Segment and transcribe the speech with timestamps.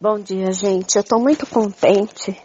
[0.00, 0.94] Bom dia, gente.
[0.94, 2.40] Eu estou muito contente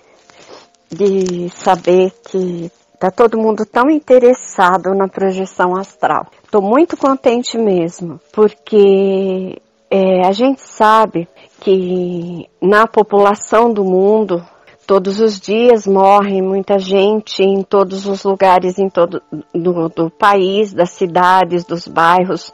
[0.92, 6.26] de saber que tá todo mundo tão interessado na projeção astral.
[6.44, 11.28] Estou muito contente mesmo, porque é, a gente sabe
[11.60, 14.44] que na população do mundo
[14.88, 19.22] todos os dias morre muita gente em todos os lugares em todo
[19.54, 22.52] do, do país, das cidades, dos bairros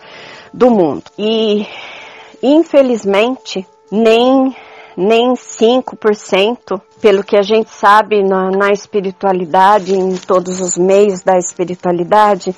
[0.54, 1.04] do mundo.
[1.18, 1.66] E
[2.44, 4.54] infelizmente nem
[5.02, 11.38] nem 5%, pelo que a gente sabe na, na espiritualidade, em todos os meios da
[11.38, 12.54] espiritualidade,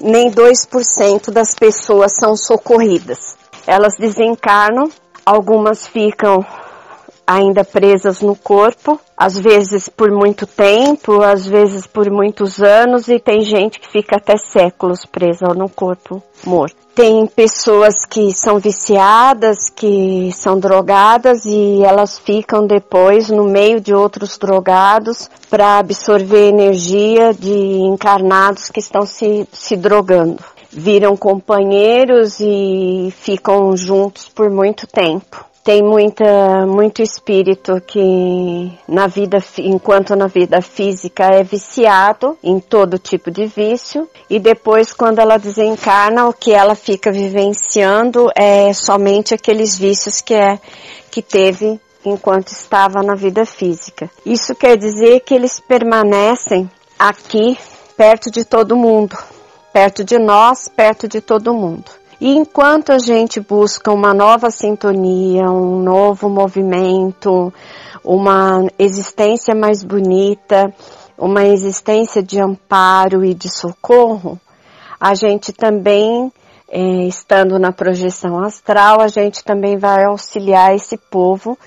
[0.00, 3.36] nem 2% das pessoas são socorridas.
[3.64, 4.90] Elas desencarnam,
[5.24, 6.44] algumas ficam
[7.26, 13.18] ainda presas no corpo, às vezes por muito tempo, às vezes por muitos anos, e
[13.18, 16.76] tem gente que fica até séculos presa no corpo morto.
[16.94, 23.92] Tem pessoas que são viciadas, que são drogadas e elas ficam depois no meio de
[23.92, 30.42] outros drogados para absorver energia de encarnados que estão se, se drogando.
[30.70, 39.38] Viram companheiros e ficam juntos por muito tempo tem muita, muito espírito que na vida,
[39.58, 45.38] enquanto na vida física é viciado em todo tipo de vício e depois quando ela
[45.38, 50.60] desencarna o que ela fica vivenciando é somente aqueles vícios que é,
[51.10, 54.10] que teve enquanto estava na vida física.
[54.26, 57.56] Isso quer dizer que eles permanecem aqui
[57.96, 59.16] perto de todo mundo,
[59.72, 62.03] perto de nós, perto de todo mundo.
[62.24, 67.52] E enquanto a gente busca uma nova sintonia, um novo movimento,
[68.02, 70.72] uma existência mais bonita,
[71.18, 74.40] uma existência de amparo e de socorro,
[74.98, 76.32] a gente também,
[76.70, 81.58] é, estando na projeção astral, a gente também vai auxiliar esse povo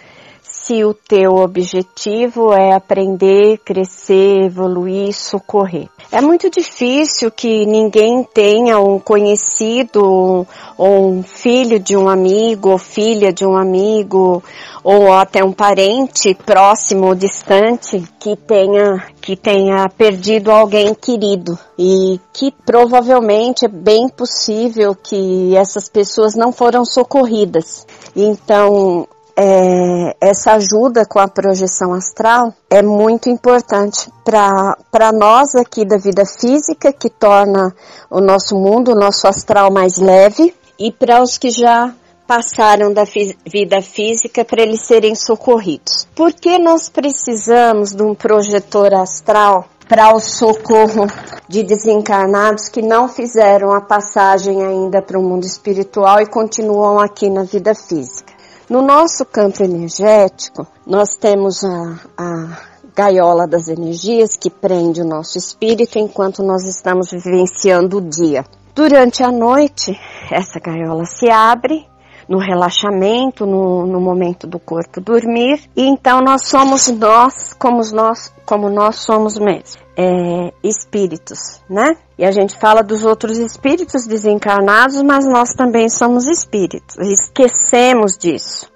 [0.67, 5.87] se o teu objetivo é aprender, crescer, evoluir, socorrer.
[6.11, 10.45] É muito difícil que ninguém tenha um conhecido
[10.77, 14.43] ou um filho de um amigo ou filha de um amigo
[14.83, 22.19] ou até um parente próximo ou distante que tenha que tenha perdido alguém querido e
[22.33, 27.86] que provavelmente é bem possível que essas pessoas não foram socorridas.
[28.15, 29.08] Então,
[29.39, 36.23] é, essa ajuda com a projeção astral é muito importante para nós aqui da vida
[36.25, 37.71] física, que torna
[38.09, 41.93] o nosso mundo, o nosso astral mais leve, e para os que já
[42.25, 43.03] passaram da
[43.45, 46.08] vida física para eles serem socorridos.
[46.15, 51.08] Por que nós precisamos de um projetor astral para o socorro
[51.48, 57.30] de desencarnados que não fizeram a passagem ainda para o mundo espiritual e continuam aqui
[57.30, 58.36] na vida física?
[58.70, 62.61] No nosso campo energético, nós temos a, a
[62.94, 68.44] gaiola das energias que prende o nosso espírito enquanto nós estamos vivenciando o dia.
[68.76, 69.98] Durante a noite,
[70.30, 71.88] essa gaiola se abre
[72.27, 78.33] no relaxamento, no, no, momento do corpo dormir, e então nós somos nós como nós,
[78.45, 81.98] como nós somos mesmo é, espíritos, né?
[82.20, 86.95] E a gente fala dos outros espíritos desencarnados, mas nós também somos espíritos.
[86.98, 88.71] Esquecemos disso.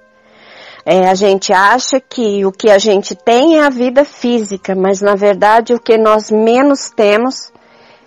[0.83, 4.99] É, a gente acha que o que a gente tem é a vida física, mas
[4.99, 7.51] na verdade o que nós menos temos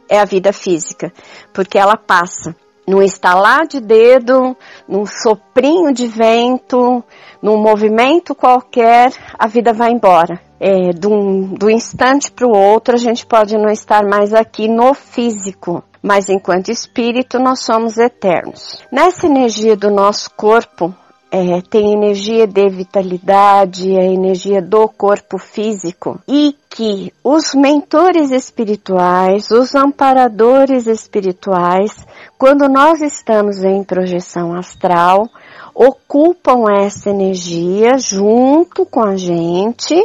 [0.08, 1.12] é a vida física,
[1.52, 2.54] porque ela passa.
[2.86, 4.56] Num estalar de dedo,
[4.86, 7.02] num soprinho de vento,
[7.42, 12.98] num movimento qualquer, a vida vai embora é, do, do instante para o outro, a
[12.98, 18.82] gente pode não estar mais aqui no físico, mas enquanto espírito nós somos eternos.
[18.90, 20.94] Nessa energia do nosso corpo,
[21.34, 26.20] é, tem energia de vitalidade, a energia do corpo físico.
[26.28, 32.06] E que os mentores espirituais, os amparadores espirituais,
[32.38, 35.28] quando nós estamos em projeção astral,
[35.74, 39.96] ocupam essa energia junto com a gente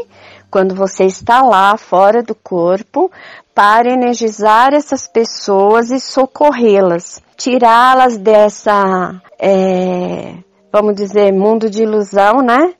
[0.49, 3.11] quando você está lá fora do corpo
[3.53, 10.33] para energizar essas pessoas e socorrê-las, tirá-las dessa, é,
[10.71, 12.73] vamos dizer, mundo de ilusão, né?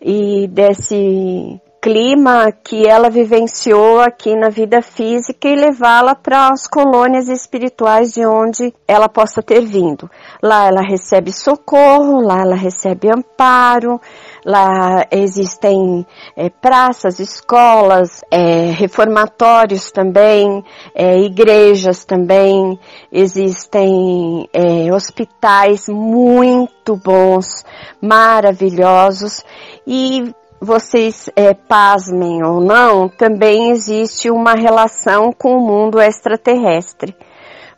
[0.00, 7.28] E desse clima que ela vivenciou aqui na vida física e levá-la para as colônias
[7.28, 10.08] espirituais de onde ela possa ter vindo.
[10.40, 14.00] Lá ela recebe socorro, lá ela recebe amparo,
[14.44, 16.04] Lá existem
[16.36, 20.64] é, praças, escolas, é, reformatórios também,
[20.96, 22.78] é, igrejas também,
[23.12, 24.48] existem
[24.92, 27.64] hospitais muito bons,
[28.00, 29.44] maravilhosos
[29.86, 37.16] e vocês é, pasmem ou não, também existe uma relação com o mundo extraterrestre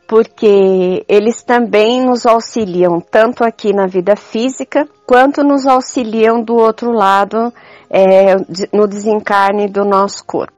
[0.06, 6.92] porque eles também nos auxiliam tanto aqui na vida física quanto nos auxiliam do outro
[6.92, 7.52] lado
[7.88, 8.36] é,
[8.70, 10.52] no desencarne do nosso corpo.